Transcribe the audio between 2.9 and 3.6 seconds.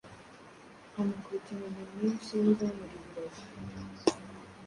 ibirago,